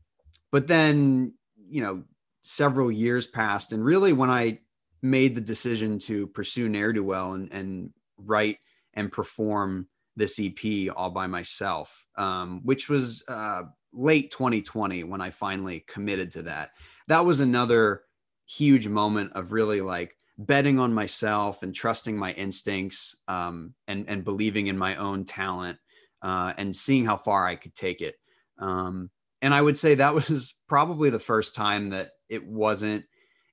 but 0.52 0.66
then, 0.66 1.34
you 1.68 1.82
know, 1.82 2.04
several 2.42 2.90
years 2.90 3.26
passed. 3.26 3.72
And 3.72 3.84
really, 3.84 4.12
when 4.12 4.30
I 4.30 4.60
made 5.02 5.34
the 5.34 5.40
decision 5.40 5.98
to 6.00 6.26
pursue 6.26 6.68
Ne'er 6.68 6.92
Do 6.92 7.04
Well 7.04 7.32
and, 7.32 7.52
and 7.52 7.90
write 8.18 8.58
and 8.94 9.12
perform 9.12 9.88
this 10.16 10.40
EP 10.40 10.90
all 10.96 11.10
by 11.10 11.26
myself, 11.26 12.06
um, 12.16 12.60
which 12.64 12.88
was 12.88 13.22
uh, 13.28 13.62
late 13.92 14.30
2020 14.30 15.04
when 15.04 15.20
I 15.20 15.30
finally 15.30 15.84
committed 15.86 16.32
to 16.32 16.42
that. 16.42 16.70
That 17.08 17.24
was 17.24 17.40
another 17.40 18.02
huge 18.46 18.88
moment 18.88 19.32
of 19.34 19.52
really 19.52 19.80
like 19.80 20.15
betting 20.38 20.78
on 20.78 20.92
myself 20.92 21.62
and 21.62 21.74
trusting 21.74 22.16
my 22.16 22.32
instincts 22.32 23.16
um, 23.28 23.74
and 23.88 24.08
and 24.08 24.24
believing 24.24 24.66
in 24.66 24.76
my 24.76 24.96
own 24.96 25.24
talent 25.24 25.78
uh, 26.22 26.52
and 26.58 26.74
seeing 26.74 27.04
how 27.04 27.16
far 27.16 27.46
I 27.46 27.56
could 27.56 27.74
take 27.74 28.00
it. 28.00 28.16
Um, 28.58 29.10
and 29.42 29.54
I 29.54 29.62
would 29.62 29.78
say 29.78 29.94
that 29.94 30.14
was 30.14 30.54
probably 30.68 31.10
the 31.10 31.18
first 31.18 31.54
time 31.54 31.90
that 31.90 32.10
it 32.28 32.46
wasn't, 32.46 33.04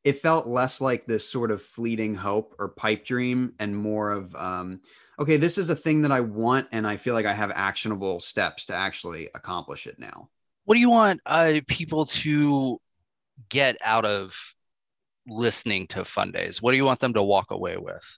it 0.03 0.19
felt 0.19 0.47
less 0.47 0.81
like 0.81 1.05
this 1.05 1.29
sort 1.29 1.51
of 1.51 1.61
fleeting 1.61 2.15
hope 2.15 2.55
or 2.59 2.69
pipe 2.69 3.05
dream 3.05 3.53
and 3.59 3.75
more 3.75 4.11
of, 4.11 4.35
um, 4.35 4.81
okay, 5.19 5.37
this 5.37 5.57
is 5.57 5.69
a 5.69 5.75
thing 5.75 6.01
that 6.01 6.11
I 6.11 6.19
want. 6.21 6.67
And 6.71 6.87
I 6.87 6.97
feel 6.97 7.13
like 7.13 7.25
I 7.25 7.33
have 7.33 7.51
actionable 7.53 8.19
steps 8.19 8.65
to 8.65 8.75
actually 8.75 9.29
accomplish 9.35 9.87
it 9.87 9.99
now. 9.99 10.29
What 10.65 10.75
do 10.75 10.79
you 10.79 10.89
want 10.89 11.21
uh, 11.25 11.59
people 11.67 12.05
to 12.05 12.79
get 13.49 13.77
out 13.83 14.05
of 14.05 14.35
listening 15.27 15.87
to 15.87 16.05
Fun 16.05 16.31
Days? 16.31 16.61
What 16.61 16.71
do 16.71 16.77
you 16.77 16.85
want 16.85 16.99
them 16.99 17.13
to 17.13 17.23
walk 17.23 17.51
away 17.51 17.77
with? 17.77 18.17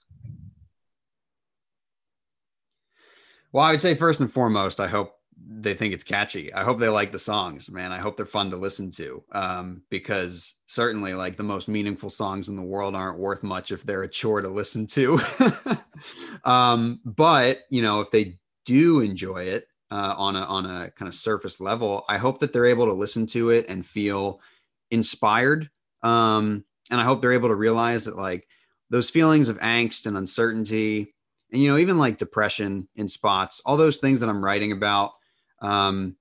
Well, 3.52 3.64
I 3.64 3.70
would 3.70 3.80
say 3.80 3.94
first 3.94 4.20
and 4.20 4.30
foremost, 4.30 4.80
I 4.80 4.86
hope 4.86 5.16
they 5.48 5.74
think 5.74 5.92
it's 5.92 6.04
catchy. 6.04 6.52
I 6.52 6.64
hope 6.64 6.78
they 6.78 6.88
like 6.88 7.12
the 7.12 7.18
songs, 7.18 7.70
man. 7.70 7.92
I 7.92 7.98
hope 7.98 8.16
they're 8.16 8.26
fun 8.26 8.50
to 8.50 8.56
listen 8.56 8.90
to. 8.92 9.22
Um, 9.32 9.82
because 9.90 10.54
certainly 10.66 11.14
like 11.14 11.36
the 11.36 11.42
most 11.42 11.68
meaningful 11.68 12.10
songs 12.10 12.48
in 12.48 12.56
the 12.56 12.62
world 12.62 12.94
aren't 12.94 13.18
worth 13.18 13.42
much 13.42 13.70
if 13.70 13.82
they're 13.82 14.02
a 14.02 14.08
chore 14.08 14.42
to 14.42 14.48
listen 14.48 14.86
to. 14.88 15.20
um, 16.44 17.00
but 17.04 17.60
you 17.70 17.82
know, 17.82 18.00
if 18.00 18.10
they 18.10 18.38
do 18.64 19.00
enjoy 19.00 19.44
it 19.44 19.68
uh, 19.90 20.14
on 20.16 20.36
a 20.36 20.40
on 20.40 20.66
a 20.66 20.90
kind 20.90 21.08
of 21.08 21.14
surface 21.14 21.60
level, 21.60 22.04
I 22.08 22.18
hope 22.18 22.40
that 22.40 22.52
they're 22.52 22.66
able 22.66 22.86
to 22.86 22.92
listen 22.92 23.26
to 23.28 23.50
it 23.50 23.66
and 23.68 23.86
feel 23.86 24.40
inspired. 24.90 25.70
Um, 26.02 26.64
and 26.90 27.00
I 27.00 27.04
hope 27.04 27.20
they're 27.20 27.32
able 27.32 27.48
to 27.48 27.54
realize 27.54 28.04
that 28.04 28.16
like 28.16 28.46
those 28.90 29.10
feelings 29.10 29.48
of 29.48 29.58
angst 29.58 30.06
and 30.06 30.16
uncertainty 30.16 31.14
and 31.52 31.62
you 31.62 31.68
know 31.68 31.78
even 31.78 31.98
like 31.98 32.18
depression 32.18 32.88
in 32.96 33.08
spots 33.08 33.60
all 33.64 33.76
those 33.76 33.98
things 33.98 34.20
that 34.20 34.28
i'm 34.28 34.44
writing 34.44 34.72
about 34.72 35.12
um, 35.60 36.16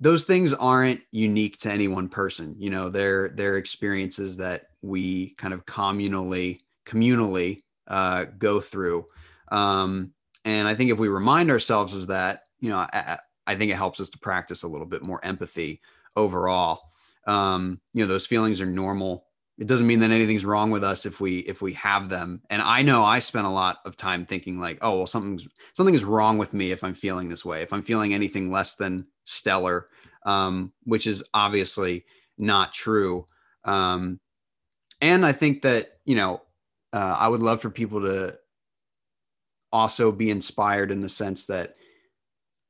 those 0.00 0.24
things 0.24 0.54
aren't 0.54 1.00
unique 1.12 1.58
to 1.58 1.70
any 1.70 1.86
one 1.86 2.08
person. 2.08 2.56
You 2.58 2.70
know, 2.70 2.88
they're 2.88 3.28
they're 3.28 3.58
experiences 3.58 4.38
that 4.38 4.68
we 4.82 5.34
kind 5.34 5.52
of 5.52 5.66
communally 5.66 6.60
communally 6.86 7.62
uh, 7.86 8.24
go 8.38 8.60
through. 8.60 9.06
Um, 9.52 10.12
and 10.44 10.66
I 10.66 10.74
think 10.74 10.90
if 10.90 10.98
we 10.98 11.08
remind 11.08 11.50
ourselves 11.50 11.94
of 11.94 12.06
that, 12.06 12.44
you 12.60 12.70
know, 12.70 12.78
I, 12.78 13.18
I 13.46 13.54
think 13.56 13.70
it 13.70 13.76
helps 13.76 14.00
us 14.00 14.08
to 14.10 14.18
practice 14.18 14.62
a 14.62 14.68
little 14.68 14.86
bit 14.86 15.02
more 15.02 15.22
empathy 15.22 15.82
overall. 16.16 16.80
Um, 17.26 17.80
you 17.92 18.00
know, 18.00 18.06
those 18.06 18.26
feelings 18.26 18.60
are 18.62 18.66
normal. 18.66 19.26
It 19.60 19.66
doesn't 19.66 19.86
mean 19.86 20.00
that 20.00 20.10
anything's 20.10 20.46
wrong 20.46 20.70
with 20.70 20.82
us 20.82 21.04
if 21.04 21.20
we 21.20 21.40
if 21.40 21.60
we 21.60 21.74
have 21.74 22.08
them. 22.08 22.40
And 22.48 22.62
i 22.62 22.82
know 22.82 23.04
i 23.04 23.18
spent 23.20 23.46
a 23.46 23.50
lot 23.50 23.78
of 23.84 23.96
time 23.96 24.24
thinking 24.24 24.58
like 24.58 24.78
oh 24.80 24.96
well 24.96 25.06
something's 25.06 25.46
something 25.74 25.94
is 25.94 26.04
wrong 26.04 26.38
with 26.38 26.54
me 26.54 26.72
if 26.72 26.82
i'm 26.82 26.94
feeling 26.94 27.28
this 27.28 27.44
way 27.44 27.62
if 27.62 27.72
i'm 27.72 27.82
feeling 27.82 28.14
anything 28.14 28.50
less 28.50 28.74
than 28.74 29.06
stellar 29.24 29.88
um, 30.26 30.72
which 30.84 31.06
is 31.06 31.24
obviously 31.32 32.04
not 32.36 32.74
true. 32.74 33.24
Um, 33.64 34.20
and 35.00 35.24
i 35.24 35.32
think 35.32 35.62
that 35.62 35.98
you 36.04 36.16
know 36.16 36.42
uh, 36.92 37.16
i 37.18 37.28
would 37.28 37.40
love 37.40 37.60
for 37.60 37.70
people 37.70 38.00
to 38.00 38.36
also 39.72 40.10
be 40.10 40.30
inspired 40.30 40.90
in 40.90 41.00
the 41.00 41.08
sense 41.08 41.46
that 41.46 41.76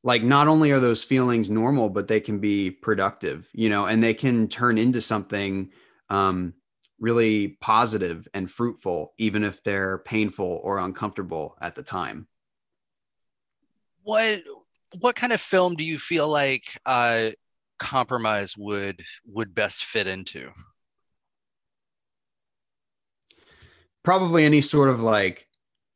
like 0.02 0.22
not 0.22 0.48
only 0.48 0.70
are 0.72 0.80
those 0.80 1.04
feelings 1.04 1.50
normal 1.50 1.88
but 1.88 2.08
they 2.08 2.20
can 2.20 2.38
be 2.38 2.70
productive 2.70 3.48
you 3.52 3.68
know 3.68 3.86
and 3.86 4.02
they 4.02 4.14
can 4.14 4.48
turn 4.48 4.76
into 4.76 5.00
something 5.00 5.70
um, 6.08 6.52
really 7.00 7.56
positive 7.60 8.28
and 8.34 8.50
fruitful 8.50 9.14
even 9.18 9.42
if 9.42 9.62
they're 9.64 9.98
painful 9.98 10.60
or 10.62 10.78
uncomfortable 10.78 11.56
at 11.60 11.74
the 11.74 11.82
time. 11.82 12.28
What 14.02 14.40
what 14.98 15.16
kind 15.16 15.32
of 15.32 15.40
film 15.40 15.74
do 15.74 15.84
you 15.84 15.98
feel 15.98 16.28
like 16.28 16.78
uh, 16.84 17.30
compromise 17.78 18.56
would 18.56 19.02
would 19.26 19.54
best 19.54 19.84
fit 19.84 20.06
into? 20.06 20.50
Probably 24.02 24.44
any 24.44 24.60
sort 24.60 24.88
of 24.88 25.02
like 25.02 25.46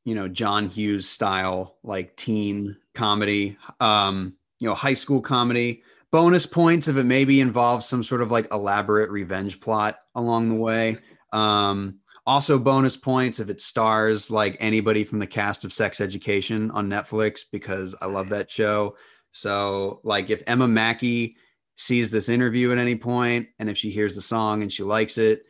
you 0.05 0.15
know 0.15 0.29
john 0.29 0.69
hughes 0.69 1.09
style 1.09 1.77
like 1.83 2.15
teen 2.17 2.77
comedy 2.95 3.57
um 3.81 4.35
you 4.59 4.69
know 4.69 4.75
high 4.75 4.95
school 4.95 5.21
comedy 5.21 5.83
bonus 6.15 6.47
points 6.47 6.87
if 6.87 6.97
it 6.97 7.03
maybe 7.03 7.41
involves 7.41 7.89
some 7.89 8.05
sort 8.05 8.21
of 8.21 8.31
like 8.31 8.47
elaborate 8.53 9.11
revenge 9.11 9.59
plot 9.59 9.97
along 10.15 10.49
the 10.49 10.55
way 10.55 10.97
um 11.33 11.99
also 12.25 12.57
bonus 12.57 12.97
points 12.97 13.41
if 13.41 13.51
it 13.51 13.61
stars 13.61 14.31
like 14.31 14.57
anybody 14.61 15.03
from 15.03 15.19
the 15.19 15.27
cast 15.27 15.65
of 15.65 15.73
sex 15.73 16.01
education 16.01 16.71
on 16.71 16.89
netflix 16.89 17.41
because 17.51 17.97
i 18.01 18.07
love 18.07 18.29
that 18.29 18.49
show 18.49 18.95
so 19.33 20.01
like 20.05 20.31
if 20.31 20.41
emma 20.47 20.69
mackey 20.69 21.37
sees 21.75 22.13
this 22.13 22.29
interview 22.29 22.71
at 22.71 22.79
any 22.79 22.95
point 22.95 23.49
and 23.59 23.69
if 23.69 23.77
she 23.77 23.91
hears 23.91 24.15
the 24.15 24.23
song 24.23 24.63
and 24.63 24.71
she 24.71 24.85
likes 24.85 25.19
it 25.19 25.45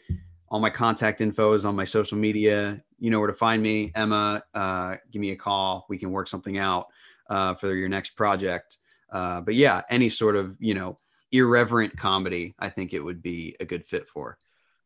all 0.49 0.61
my 0.61 0.71
contact 0.71 1.21
info 1.21 1.53
is 1.53 1.67
on 1.67 1.77
my 1.77 1.85
social 1.85 2.17
media 2.17 2.83
you 3.05 3.11
know 3.11 3.19
where 3.19 3.29
to 3.29 3.35
find 3.35 3.63
me, 3.63 3.93
Emma. 3.95 4.43
Uh, 4.55 4.97
give 5.13 5.21
me 5.21 5.33
a 5.33 5.37
call. 5.37 5.85
We 5.91 5.99
can 5.99 6.11
work 6.11 6.27
something 6.27 6.57
out 6.57 6.87
uh, 7.29 7.53
for 7.53 7.75
your 7.75 7.91
next 7.91 8.11
project. 8.11 8.79
Uh, 9.15 9.41
but 9.41 9.55
yeah, 9.55 9.83
any 9.89 10.09
sort 10.11 10.37
of 10.37 10.57
you 10.59 10.75
know 10.75 10.97
irreverent 11.33 11.97
comedy, 11.97 12.55
I 12.59 12.69
think 12.69 12.93
it 12.93 13.03
would 13.03 13.23
be 13.23 13.57
a 13.61 13.65
good 13.65 13.87
fit 13.87 14.07
for. 14.09 14.37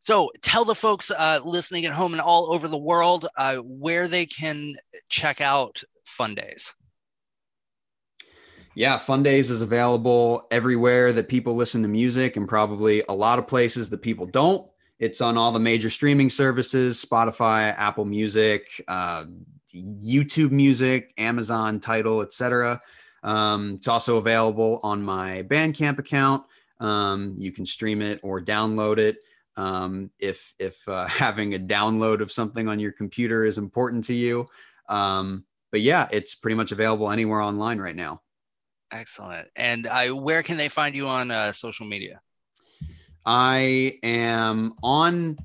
So 0.03 0.31
tell 0.43 0.65
the 0.65 0.75
folks 0.75 1.11
uh, 1.11 1.41
listening 1.45 1.87
at 1.87 1.93
home 1.93 2.13
and 2.13 2.21
all 2.21 2.53
over 2.53 2.69
the 2.69 2.79
world 2.79 3.27
uh, 3.37 3.57
where 3.57 4.07
they 4.07 4.27
can 4.27 4.75
check 5.09 5.41
out 5.41 5.83
Fun 6.05 6.35
Days. 6.35 6.75
Yeah, 8.75 8.97
Fun 8.97 9.23
Days 9.23 9.51
is 9.51 9.61
available 9.61 10.47
everywhere 10.51 11.13
that 11.13 11.29
people 11.29 11.55
listen 11.55 11.83
to 11.83 11.89
music 11.89 12.37
and 12.37 12.49
probably 12.49 13.03
a 13.09 13.13
lot 13.13 13.39
of 13.39 13.49
places 13.49 13.91
that 13.91 14.03
people 14.03 14.25
don't. 14.25 14.69
It's 14.99 15.21
on 15.21 15.37
all 15.37 15.53
the 15.53 15.61
major 15.61 15.91
streaming 15.91 16.31
services 16.31 17.05
Spotify, 17.05 17.75
Apple 17.77 18.05
Music, 18.05 18.83
uh, 18.89 19.25
YouTube 19.75 20.51
Music, 20.51 21.13
Amazon 21.19 21.81
Tidal, 21.81 22.23
etc. 22.23 22.81
Um, 23.23 23.75
it's 23.75 23.89
also 23.89 24.17
available 24.17 24.81
on 24.83 25.03
my 25.03 25.43
Bandcamp 25.43 25.99
account. 25.99 26.45
Um, 26.81 27.35
you 27.39 27.53
can 27.53 27.67
stream 27.67 28.03
it 28.03 28.21
or 28.23 28.41
download 28.41 28.99
it. 28.99 29.19
Um, 29.57 30.11
if 30.19 30.55
if 30.59 30.87
uh, 30.89 31.07
having 31.09 31.55
a 31.55 31.59
download 31.59 32.21
of 32.21 32.31
something 32.31 32.69
on 32.69 32.79
your 32.79 32.93
computer 32.93 33.45
is 33.45 33.59
important 33.59 34.05
to 34.05 34.15
you. 34.15 34.47
Um, 34.89 35.45
but 35.71 35.81
yeah, 35.81 36.09
it's 36.11 36.35
pretty 36.35 36.55
much 36.55 36.73
available 36.73 37.11
anywhere 37.11 37.41
online 37.41 37.79
right 37.79 37.97
now. 37.97 38.23
Excellent. 38.91 39.49
And 39.55 39.87
I, 39.87 40.11
where 40.13 40.43
can 40.43 40.57
they 40.57 40.69
find 40.69 40.95
you 40.95 41.09
on 41.09 41.31
uh, 41.31 41.53
social 41.53 41.87
media? 41.87 42.21
I 43.27 43.99
am 44.03 44.75
on 44.83 45.37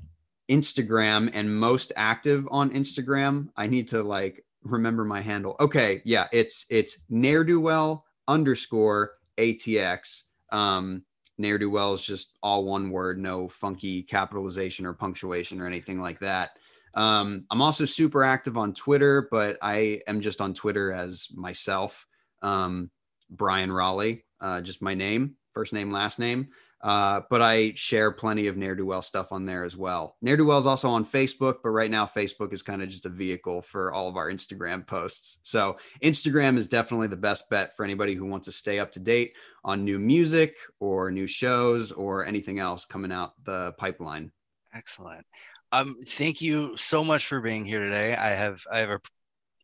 Instagram 0.48 1.30
and 1.34 1.58
most 1.58 1.92
active 1.96 2.48
on 2.50 2.70
Instagram. 2.70 3.48
I 3.56 3.66
need 3.66 3.88
to 3.88 4.02
like 4.02 4.44
remember 4.64 5.04
my 5.04 5.20
handle. 5.20 5.56
Okay, 5.60 6.02
yeah, 6.04 6.26
it's 6.32 6.66
it's 6.70 7.04
ne'er 7.08 7.44
do 7.44 7.60
well 7.60 8.04
underscore 8.26 9.12
ATX. 9.38 10.24
Um, 10.50 11.04
ne'er 11.38 11.58
do 11.58 11.70
well 11.70 11.92
is 11.92 12.04
just 12.04 12.38
all 12.42 12.64
one 12.64 12.90
word, 12.90 13.18
no 13.18 13.48
funky 13.48 14.02
capitalization 14.02 14.86
or 14.86 14.92
punctuation 14.92 15.60
or 15.60 15.66
anything 15.66 16.00
like 16.00 16.18
that. 16.20 16.58
Um, 16.94 17.44
I'm 17.50 17.60
also 17.60 17.84
super 17.84 18.22
active 18.22 18.56
on 18.56 18.72
Twitter, 18.72 19.28
but 19.30 19.58
I 19.60 20.00
am 20.06 20.20
just 20.20 20.40
on 20.40 20.54
Twitter 20.54 20.92
as 20.92 21.28
myself, 21.34 22.06
um, 22.42 22.90
Bryan 23.30 23.70
Rolli, 23.70 24.22
uh, 24.40 24.60
just 24.60 24.80
my 24.80 24.94
name, 24.94 25.34
first 25.50 25.72
name, 25.72 25.90
last 25.90 26.18
name. 26.18 26.48
Uh, 26.84 27.22
but 27.30 27.40
I 27.40 27.72
share 27.76 28.12
plenty 28.12 28.46
of 28.46 28.58
ne'er 28.58 28.74
do 28.74 28.84
well 28.84 29.00
stuff 29.00 29.32
on 29.32 29.46
there 29.46 29.64
as 29.64 29.74
well. 29.74 30.16
Ne'er 30.20 30.36
do 30.36 30.44
well 30.44 30.58
is 30.58 30.66
also 30.66 30.90
on 30.90 31.06
Facebook, 31.06 31.56
but 31.62 31.70
right 31.70 31.90
now 31.90 32.04
Facebook 32.04 32.52
is 32.52 32.62
kind 32.62 32.82
of 32.82 32.90
just 32.90 33.06
a 33.06 33.08
vehicle 33.08 33.62
for 33.62 33.90
all 33.90 34.06
of 34.06 34.18
our 34.18 34.30
Instagram 34.30 34.86
posts. 34.86 35.38
So 35.44 35.76
Instagram 36.02 36.58
is 36.58 36.68
definitely 36.68 37.06
the 37.06 37.16
best 37.16 37.48
bet 37.48 37.74
for 37.74 37.84
anybody 37.84 38.14
who 38.14 38.26
wants 38.26 38.44
to 38.48 38.52
stay 38.52 38.80
up 38.80 38.92
to 38.92 39.00
date 39.00 39.32
on 39.64 39.82
new 39.82 39.98
music 39.98 40.56
or 40.78 41.10
new 41.10 41.26
shows 41.26 41.90
or 41.90 42.26
anything 42.26 42.58
else 42.58 42.84
coming 42.84 43.12
out 43.12 43.32
the 43.44 43.72
pipeline. 43.78 44.30
Excellent. 44.74 45.24
Um, 45.72 45.96
thank 46.06 46.42
you 46.42 46.76
so 46.76 47.02
much 47.02 47.24
for 47.24 47.40
being 47.40 47.64
here 47.64 47.80
today. 47.80 48.14
I 48.14 48.28
have 48.28 48.62
I 48.70 48.80
have 48.80 49.00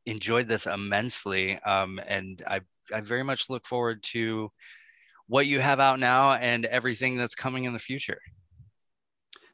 enjoyed 0.06 0.48
this 0.48 0.66
immensely, 0.66 1.58
um, 1.58 2.00
and 2.06 2.42
I 2.46 2.62
I 2.94 3.02
very 3.02 3.24
much 3.24 3.50
look 3.50 3.66
forward 3.66 4.02
to 4.04 4.50
what 5.30 5.46
you 5.46 5.60
have 5.60 5.78
out 5.78 6.00
now 6.00 6.32
and 6.32 6.66
everything 6.66 7.16
that's 7.16 7.36
coming 7.36 7.62
in 7.62 7.72
the 7.72 7.78
future. 7.78 8.18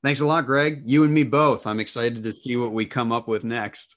Thanks 0.03 0.21
a 0.21 0.27
lot, 0.27 0.47
Greg. 0.47 0.83
You 0.87 1.05
and 1.05 1.13
me 1.13 1.23
both. 1.23 1.67
I'm 1.67 1.81
excited 1.81 2.23
to 2.23 2.33
see 2.33 2.57
what 2.57 2.73
we 2.73 2.87
come 2.87 3.13
up 3.13 3.29
with 3.29 3.45
next. 3.45 3.97